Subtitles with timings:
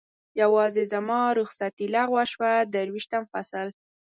[0.41, 3.67] یوازې زما رخصتي لغوه شوه، درویشتم فصل.